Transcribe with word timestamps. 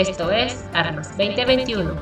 Esto 0.00 0.30
es 0.30 0.64
Armas 0.72 1.10
2021. 1.18 1.94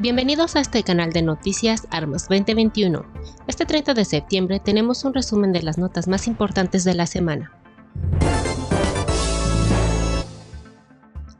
Bienvenidos 0.00 0.54
a 0.54 0.60
este 0.60 0.82
canal 0.82 1.14
de 1.14 1.22
noticias 1.22 1.88
Armas 1.90 2.28
2021. 2.28 3.06
Este 3.46 3.64
30 3.64 3.94
de 3.94 4.04
septiembre 4.04 4.60
tenemos 4.60 5.02
un 5.06 5.14
resumen 5.14 5.52
de 5.52 5.62
las 5.62 5.78
notas 5.78 6.08
más 6.08 6.26
importantes 6.26 6.84
de 6.84 6.92
la 6.92 7.06
semana. 7.06 7.58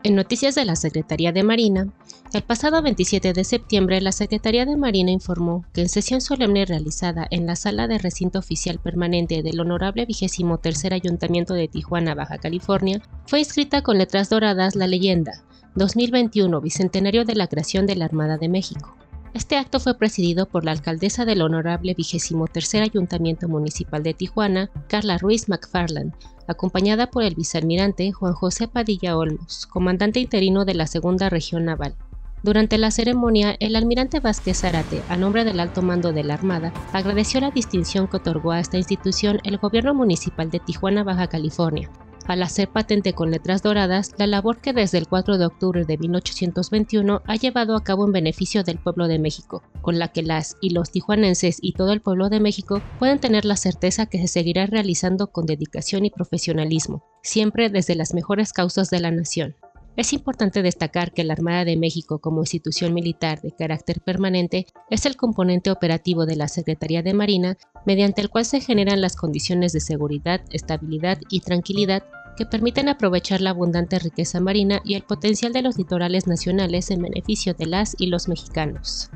En 0.09 0.14
noticias 0.14 0.54
de 0.54 0.64
la 0.64 0.75
Secretaría 0.75 1.32
de 1.32 1.43
Marina, 1.43 1.86
el 2.32 2.43
pasado 2.43 2.80
27 2.80 3.34
de 3.34 3.45
septiembre 3.45 4.00
la 4.00 4.11
Secretaría 4.11 4.64
de 4.64 4.74
Marina 4.74 5.11
informó 5.11 5.66
que 5.74 5.82
en 5.82 5.91
sesión 5.91 6.23
solemne 6.23 6.64
realizada 6.64 7.27
en 7.30 7.45
la 7.45 7.56
sala 7.56 7.86
de 7.88 7.98
recinto 7.98 8.38
oficial 8.38 8.79
permanente 8.79 9.42
del 9.42 9.60
Honorable 9.60 10.06
Vigésimo 10.06 10.56
Tercer 10.56 10.95
Ayuntamiento 10.95 11.52
de 11.52 11.69
Tijuana, 11.69 12.14
Baja 12.14 12.38
California, 12.38 13.02
fue 13.27 13.42
escrita 13.42 13.83
con 13.83 13.98
letras 13.98 14.30
doradas 14.30 14.77
la 14.77 14.86
leyenda 14.86 15.45
2021 15.74 16.59
Bicentenario 16.62 17.27
de 17.27 17.34
la 17.34 17.47
creación 17.47 17.84
de 17.84 17.97
la 17.97 18.06
Armada 18.06 18.38
de 18.38 18.48
México. 18.48 18.97
Este 19.38 19.56
acto 19.56 19.78
fue 19.78 19.97
presidido 19.97 20.47
por 20.47 20.65
la 20.65 20.73
alcaldesa 20.73 21.24
del 21.24 21.42
Honorable 21.42 21.95
Vigésimo 21.95 22.48
Tercer 22.48 22.83
Ayuntamiento 22.83 23.47
Municipal 23.47 24.02
de 24.02 24.12
Tijuana, 24.12 24.69
Carla 24.88 25.16
Ruiz 25.16 25.48
McFarland, 25.48 26.12
acompañada 26.48 27.09
por 27.09 27.23
el 27.23 27.37
vicealmirante 27.37 28.11
Juan 28.11 28.33
José 28.33 28.66
Padilla 28.66 29.16
Olmos, 29.16 29.69
comandante 29.69 30.19
interino 30.19 30.64
de 30.64 30.74
la 30.74 30.88
Segunda 30.88 31.30
Región 31.30 31.66
Naval. 31.66 31.95
Durante 32.42 32.78
la 32.78 32.91
ceremonia, 32.91 33.55
el 33.61 33.77
almirante 33.77 34.19
Vázquez 34.19 34.59
Zárate, 34.59 35.02
a 35.09 35.16
nombre 35.16 35.45
del 35.45 35.61
alto 35.61 35.83
mando 35.83 36.12
de 36.12 36.25
la 36.25 36.34
Armada, 36.34 36.73
agradeció 36.92 37.41
la 37.41 37.52
distinción 37.52 38.09
que 38.09 38.16
otorgó 38.16 38.50
a 38.50 38.59
esta 38.59 38.77
institución 38.77 39.39
el 39.45 39.59
gobierno 39.59 39.95
municipal 39.95 40.50
de 40.50 40.59
Tijuana, 40.59 41.05
Baja 41.05 41.28
California, 41.28 41.89
al 42.29 42.43
hacer 42.43 42.69
patente 42.69 43.15
con 43.15 43.31
letras 43.31 43.62
doradas 43.62 44.12
la 44.19 44.27
labor 44.27 44.61
que 44.61 44.73
desde 44.73 44.98
el 44.98 45.09
4 45.09 45.39
de 45.39 45.47
octubre 45.47 45.84
de 45.84 45.98
1821 45.98 47.23
ha 47.27 47.37
llevado 47.37 47.75
a 47.75 47.83
cabo 47.83 48.05
en 48.05 48.12
beneficio 48.12 48.62
del 48.62 48.79
pueblo 48.79 49.09
de 49.09 49.19
México, 49.19 49.62
con 49.81 49.98
la 49.98 50.09
que 50.09 50.23
las 50.23 50.56
y 50.61 50.71
los 50.71 50.91
tijuanenses 50.91 51.59
y 51.61 51.73
todo 51.73 51.93
el 51.93 52.03
pueblo 52.03 52.29
de 52.29 52.41
México 52.41 52.83
pueden 52.99 53.19
tener 53.19 53.45
la 53.45 53.56
certeza 53.56 54.06
que 54.06 54.19
se 54.19 54.29
seguirá 54.29 54.67
realizando 54.67 55.29
con 55.29 55.47
dedicación 55.47 56.05
y 56.05 56.11
profesionalismo, 56.11 57.03
siempre 57.23 57.71
desde 57.71 57.95
las 57.95 58.15
mejores 58.15 58.53
causas 58.53 58.91
de 58.91 59.01
la 59.01 59.11
nación. 59.11 59.56
Es 59.99 60.12
importante 60.12 60.62
destacar 60.62 61.12
que 61.12 61.25
la 61.25 61.33
Armada 61.33 61.65
de 61.65 61.77
México 61.77 62.21
como 62.21 62.43
institución 62.43 62.95
militar 62.95 63.41
de 63.41 63.51
carácter 63.51 64.01
permanente 64.01 64.67
es 64.91 65.06
el 65.06 65.17
componente 65.17 65.73
operativo 65.73 66.25
de 66.25 66.37
la 66.37 66.47
Secretaría 66.47 67.03
de 67.03 67.15
Marina 67.15 67.56
mediante 67.84 68.21
el 68.21 68.31
cual 68.31 68.45
se 68.45 68.61
generan 68.61 69.01
las 69.01 69.17
condiciones 69.17 69.73
de 69.73 69.81
seguridad, 69.81 70.41
estabilidad 70.53 71.19
y 71.31 71.41
tranquilidad 71.41 72.05
que 72.39 72.47
permiten 72.47 72.89
aprovechar 72.89 73.41
la 73.41 73.50
abundante 73.50 73.98
riqueza 73.98 74.39
marina 74.39 74.81
y 74.84 74.94
el 74.94 75.03
potencial 75.03 75.53
de 75.53 75.61
los 75.61 75.77
litorales 75.77 76.28
nacionales 76.28 76.92
en 76.92 77.03
beneficio 77.03 77.53
de 77.53 77.67
las 77.67 77.97
y 77.98 78.06
los 78.06 78.28
mexicanos. 78.28 79.11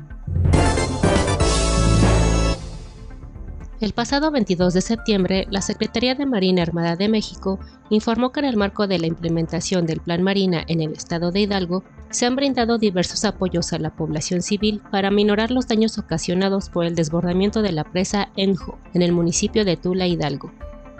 El 3.79 3.93
pasado 3.93 4.29
22 4.29 4.73
de 4.73 4.81
septiembre, 4.81 5.47
la 5.49 5.61
Secretaría 5.61 6.15
de 6.15 6.25
Marina 6.25 6.61
Armada 6.61 6.97
de 6.97 7.07
México 7.07 7.59
informó 7.89 8.31
que 8.31 8.41
en 8.41 8.45
el 8.45 8.57
marco 8.57 8.87
de 8.87 8.99
la 8.99 9.07
implementación 9.07 9.85
del 9.85 10.01
Plan 10.01 10.21
Marina 10.21 10.63
en 10.67 10.81
el 10.81 10.91
estado 10.91 11.31
de 11.31 11.41
Hidalgo, 11.41 11.83
se 12.09 12.25
han 12.25 12.35
brindado 12.35 12.77
diversos 12.77 13.23
apoyos 13.25 13.71
a 13.71 13.79
la 13.79 13.95
población 13.95 14.41
civil 14.41 14.81
para 14.91 15.11
minorar 15.11 15.49
los 15.49 15.67
daños 15.67 15.97
ocasionados 15.97 16.69
por 16.69 16.85
el 16.85 16.95
desbordamiento 16.95 17.61
de 17.61 17.71
la 17.71 17.85
presa 17.85 18.29
Enjo 18.35 18.79
en 18.93 19.01
el 19.01 19.13
municipio 19.13 19.65
de 19.65 19.77
Tula, 19.77 20.07
Hidalgo. 20.07 20.51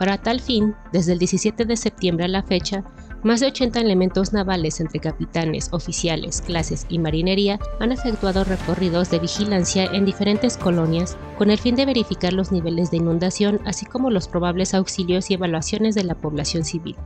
Para 0.03 0.17
tal 0.17 0.41
fin, 0.41 0.75
desde 0.91 1.13
el 1.13 1.19
17 1.19 1.63
de 1.63 1.77
septiembre 1.77 2.25
a 2.25 2.27
la 2.27 2.43
fecha, 2.43 2.83
más 3.23 3.39
de 3.39 3.47
80 3.47 3.79
elementos 3.79 4.33
navales 4.33 4.81
entre 4.81 4.99
capitanes, 4.99 5.69
oficiales, 5.71 6.41
clases 6.41 6.85
y 6.89 6.99
marinería 6.99 7.57
han 7.79 7.93
efectuado 7.93 8.43
recorridos 8.43 9.09
de 9.09 9.19
vigilancia 9.19 9.85
en 9.85 10.03
diferentes 10.03 10.57
colonias 10.57 11.15
con 11.37 11.51
el 11.51 11.57
fin 11.57 11.75
de 11.75 11.85
verificar 11.85 12.33
los 12.33 12.51
niveles 12.51 12.91
de 12.91 12.97
inundación 12.97 13.61
así 13.63 13.85
como 13.85 14.09
los 14.09 14.27
probables 14.27 14.73
auxilios 14.73 15.31
y 15.31 15.35
evaluaciones 15.35 15.95
de 15.95 16.03
la 16.03 16.15
población 16.15 16.65
civil. 16.65 16.97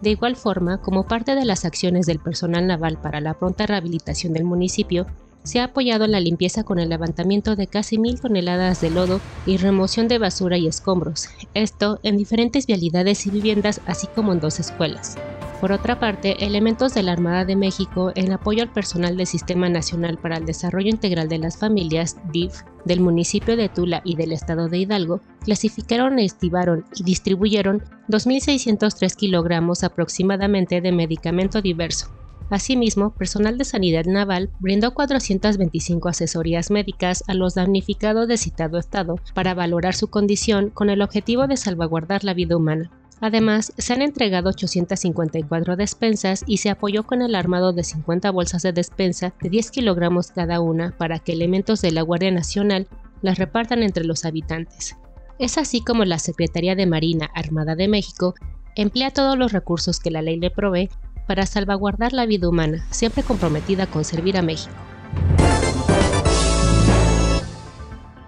De 0.00 0.10
igual 0.10 0.34
forma, 0.34 0.78
como 0.78 1.06
parte 1.06 1.36
de 1.36 1.44
las 1.44 1.64
acciones 1.64 2.06
del 2.06 2.18
personal 2.18 2.66
naval 2.66 3.00
para 3.00 3.20
la 3.20 3.34
pronta 3.34 3.64
rehabilitación 3.64 4.32
del 4.32 4.42
municipio, 4.42 5.06
se 5.44 5.60
ha 5.60 5.64
apoyado 5.64 6.06
la 6.06 6.20
limpieza 6.20 6.64
con 6.64 6.78
el 6.78 6.88
levantamiento 6.88 7.56
de 7.56 7.66
casi 7.66 7.98
mil 7.98 8.20
toneladas 8.20 8.80
de 8.80 8.90
lodo 8.90 9.20
y 9.46 9.56
remoción 9.56 10.08
de 10.08 10.18
basura 10.18 10.58
y 10.58 10.66
escombros, 10.66 11.28
esto 11.54 11.98
en 12.02 12.16
diferentes 12.16 12.66
vialidades 12.66 13.26
y 13.26 13.30
viviendas 13.30 13.80
así 13.86 14.06
como 14.14 14.32
en 14.32 14.40
dos 14.40 14.60
escuelas. 14.60 15.16
Por 15.60 15.72
otra 15.72 16.00
parte, 16.00 16.46
elementos 16.46 16.94
de 16.94 17.02
la 17.02 17.12
Armada 17.12 17.44
de 17.44 17.54
México, 17.54 18.12
en 18.14 18.32
apoyo 18.32 18.62
al 18.62 18.72
personal 18.72 19.18
del 19.18 19.26
Sistema 19.26 19.68
Nacional 19.68 20.16
para 20.16 20.38
el 20.38 20.46
Desarrollo 20.46 20.88
Integral 20.88 21.28
de 21.28 21.36
las 21.36 21.58
Familias, 21.58 22.16
DIF, 22.32 22.62
del 22.86 23.00
municipio 23.00 23.58
de 23.58 23.68
Tula 23.68 24.00
y 24.02 24.16
del 24.16 24.32
estado 24.32 24.68
de 24.68 24.78
Hidalgo, 24.78 25.20
clasificaron, 25.44 26.18
estivaron 26.18 26.86
y 26.94 27.04
distribuyeron 27.04 27.82
2.603 28.08 29.14
kilogramos 29.14 29.84
aproximadamente 29.84 30.80
de 30.80 30.92
medicamento 30.92 31.60
diverso. 31.60 32.10
Asimismo, 32.50 33.14
personal 33.14 33.58
de 33.58 33.64
sanidad 33.64 34.06
naval 34.06 34.50
brindó 34.58 34.92
425 34.92 36.08
asesorías 36.08 36.72
médicas 36.72 37.22
a 37.28 37.34
los 37.34 37.54
damnificados 37.54 38.26
de 38.26 38.36
citado 38.36 38.78
estado 38.78 39.20
para 39.34 39.54
valorar 39.54 39.94
su 39.94 40.08
condición 40.08 40.70
con 40.70 40.90
el 40.90 41.00
objetivo 41.00 41.46
de 41.46 41.56
salvaguardar 41.56 42.24
la 42.24 42.34
vida 42.34 42.56
humana. 42.56 42.90
Además, 43.20 43.72
se 43.78 43.92
han 43.92 44.02
entregado 44.02 44.48
854 44.48 45.76
despensas 45.76 46.42
y 46.46 46.56
se 46.56 46.70
apoyó 46.70 47.04
con 47.04 47.22
el 47.22 47.36
armado 47.36 47.72
de 47.72 47.84
50 47.84 48.30
bolsas 48.30 48.62
de 48.62 48.72
despensa 48.72 49.32
de 49.40 49.50
10 49.50 49.70
kilogramos 49.70 50.32
cada 50.32 50.60
una 50.60 50.96
para 50.96 51.20
que 51.20 51.32
elementos 51.32 51.80
de 51.82 51.92
la 51.92 52.02
Guardia 52.02 52.32
Nacional 52.32 52.88
las 53.22 53.38
repartan 53.38 53.82
entre 53.84 54.04
los 54.04 54.24
habitantes. 54.24 54.96
Es 55.38 55.56
así 55.56 55.82
como 55.82 56.04
la 56.04 56.18
Secretaría 56.18 56.74
de 56.74 56.86
Marina 56.86 57.30
Armada 57.34 57.76
de 57.76 57.88
México 57.88 58.34
emplea 58.74 59.10
todos 59.10 59.36
los 59.36 59.52
recursos 59.52 60.00
que 60.00 60.10
la 60.10 60.22
ley 60.22 60.38
le 60.38 60.50
provee 60.50 60.88
para 61.30 61.46
salvaguardar 61.46 62.12
la 62.12 62.26
vida 62.26 62.48
humana, 62.48 62.84
siempre 62.90 63.22
comprometida 63.22 63.86
con 63.86 64.04
servir 64.04 64.36
a 64.36 64.42
México. 64.42 64.74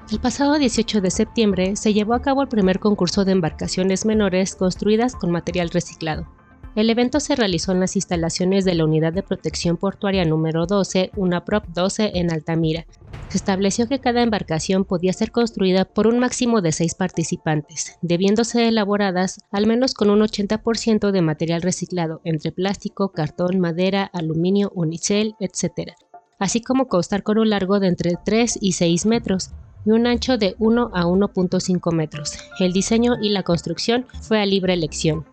El 0.08 0.20
pasado 0.20 0.56
18 0.56 1.00
de 1.00 1.10
septiembre 1.10 1.74
se 1.74 1.92
llevó 1.92 2.14
a 2.14 2.22
cabo 2.22 2.42
el 2.42 2.48
primer 2.48 2.78
concurso 2.78 3.24
de 3.24 3.32
embarcaciones 3.32 4.06
menores 4.06 4.54
construidas 4.54 5.16
con 5.16 5.32
material 5.32 5.70
reciclado. 5.70 6.28
El 6.76 6.90
evento 6.90 7.18
se 7.18 7.34
realizó 7.34 7.72
en 7.72 7.80
las 7.80 7.96
instalaciones 7.96 8.64
de 8.64 8.76
la 8.76 8.84
Unidad 8.84 9.12
de 9.12 9.24
Protección 9.24 9.76
Portuaria 9.76 10.24
número 10.24 10.66
12, 10.66 11.10
una 11.16 11.44
Prop 11.44 11.66
12 11.74 12.12
en 12.14 12.30
Altamira. 12.30 12.86
Se 13.32 13.38
estableció 13.38 13.88
que 13.88 13.98
cada 13.98 14.22
embarcación 14.22 14.84
podía 14.84 15.14
ser 15.14 15.32
construida 15.32 15.86
por 15.86 16.06
un 16.06 16.18
máximo 16.18 16.60
de 16.60 16.70
seis 16.70 16.94
participantes, 16.94 17.96
debiéndose 18.02 18.68
elaboradas 18.68 19.40
al 19.50 19.66
menos 19.66 19.94
con 19.94 20.10
un 20.10 20.20
80% 20.20 21.12
de 21.12 21.22
material 21.22 21.62
reciclado, 21.62 22.20
entre 22.24 22.52
plástico, 22.52 23.08
cartón, 23.12 23.58
madera, 23.58 24.04
aluminio, 24.12 24.70
unicel, 24.74 25.34
etc., 25.40 25.92
así 26.38 26.60
como 26.60 26.88
constar 26.88 27.22
con 27.22 27.38
un 27.38 27.48
largo 27.48 27.80
de 27.80 27.88
entre 27.88 28.18
3 28.22 28.58
y 28.60 28.72
6 28.72 29.06
metros, 29.06 29.48
y 29.86 29.92
un 29.92 30.06
ancho 30.06 30.36
de 30.36 30.54
1 30.58 30.90
a 30.92 31.06
1.5 31.06 31.90
metros. 31.90 32.34
El 32.60 32.74
diseño 32.74 33.14
y 33.18 33.30
la 33.30 33.44
construcción 33.44 34.04
fue 34.20 34.42
a 34.42 34.44
libre 34.44 34.74
elección. 34.74 35.24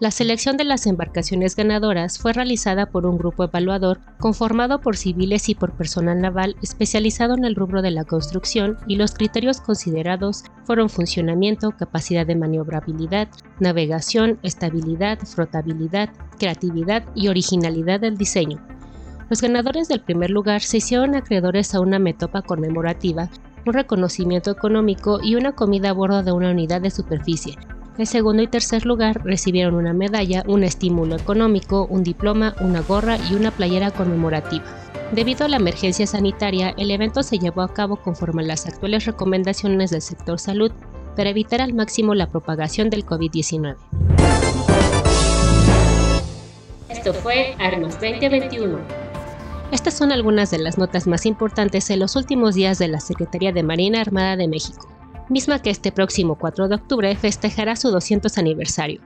La 0.00 0.12
selección 0.12 0.56
de 0.56 0.62
las 0.62 0.86
embarcaciones 0.86 1.56
ganadoras 1.56 2.20
fue 2.20 2.32
realizada 2.32 2.86
por 2.86 3.04
un 3.04 3.18
grupo 3.18 3.42
evaluador 3.42 3.98
conformado 4.20 4.80
por 4.80 4.96
civiles 4.96 5.48
y 5.48 5.56
por 5.56 5.72
personal 5.72 6.20
naval 6.20 6.54
especializado 6.62 7.34
en 7.34 7.44
el 7.44 7.56
rubro 7.56 7.82
de 7.82 7.90
la 7.90 8.04
construcción 8.04 8.78
y 8.86 8.94
los 8.94 9.12
criterios 9.12 9.60
considerados 9.60 10.44
fueron 10.62 10.88
funcionamiento, 10.88 11.72
capacidad 11.72 12.24
de 12.24 12.36
maniobrabilidad, 12.36 13.26
navegación, 13.58 14.38
estabilidad, 14.44 15.18
flotabilidad, 15.18 16.10
creatividad 16.38 17.04
y 17.16 17.26
originalidad 17.26 17.98
del 17.98 18.16
diseño. 18.16 18.64
Los 19.28 19.42
ganadores 19.42 19.88
del 19.88 20.00
primer 20.00 20.30
lugar 20.30 20.60
se 20.60 20.76
hicieron 20.76 21.16
acreedores 21.16 21.74
a 21.74 21.80
una 21.80 21.98
metopa 21.98 22.42
conmemorativa 22.42 23.30
un 23.66 23.74
reconocimiento 23.74 24.50
económico 24.50 25.20
y 25.22 25.34
una 25.34 25.52
comida 25.52 25.90
a 25.90 25.92
bordo 25.92 26.22
de 26.22 26.32
una 26.32 26.50
unidad 26.50 26.80
de 26.80 26.90
superficie. 26.90 27.56
El 27.98 28.06
segundo 28.06 28.44
y 28.44 28.46
tercer 28.46 28.86
lugar 28.86 29.22
recibieron 29.24 29.74
una 29.74 29.92
medalla, 29.92 30.44
un 30.46 30.62
estímulo 30.62 31.16
económico, 31.16 31.84
un 31.90 32.04
diploma, 32.04 32.54
una 32.60 32.80
gorra 32.80 33.18
y 33.28 33.34
una 33.34 33.50
playera 33.50 33.90
conmemorativa. 33.90 34.64
Debido 35.10 35.44
a 35.44 35.48
la 35.48 35.56
emergencia 35.56 36.06
sanitaria, 36.06 36.72
el 36.78 36.92
evento 36.92 37.24
se 37.24 37.40
llevó 37.40 37.62
a 37.62 37.74
cabo 37.74 37.96
conforme 37.96 38.42
a 38.42 38.46
las 38.46 38.66
actuales 38.66 39.04
recomendaciones 39.04 39.90
del 39.90 40.00
sector 40.00 40.38
salud 40.38 40.70
para 41.16 41.30
evitar 41.30 41.60
al 41.60 41.74
máximo 41.74 42.14
la 42.14 42.30
propagación 42.30 42.88
del 42.88 43.04
COVID-19. 43.04 43.74
Esto 46.88 47.12
fue 47.14 47.56
Armas 47.58 47.94
2021. 47.94 48.78
Estas 49.72 49.94
son 49.94 50.12
algunas 50.12 50.52
de 50.52 50.58
las 50.58 50.78
notas 50.78 51.08
más 51.08 51.26
importantes 51.26 51.90
en 51.90 51.98
los 51.98 52.14
últimos 52.14 52.54
días 52.54 52.78
de 52.78 52.86
la 52.86 53.00
Secretaría 53.00 53.50
de 53.50 53.64
Marina 53.64 54.00
Armada 54.00 54.36
de 54.36 54.46
México, 54.46 54.88
misma 55.28 55.60
que 55.60 55.70
este 55.70 55.92
próximo 55.92 56.36
4 56.36 56.68
de 56.68 56.74
octubre 56.74 57.14
festejará 57.16 57.76
su 57.76 57.90
200 57.90 58.38
aniversario. 58.38 59.02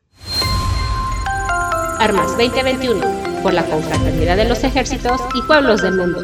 Armas 1.99 2.37
2021 2.37 3.41
por 3.41 3.53
la 3.53 3.65
confraternidad 3.65 4.37
de 4.37 4.45
los 4.45 4.63
ejércitos 4.63 5.19
y 5.35 5.41
pueblos 5.41 5.81
del 5.81 5.97
mundo. 5.97 6.21